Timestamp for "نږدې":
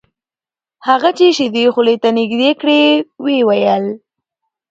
2.17-2.51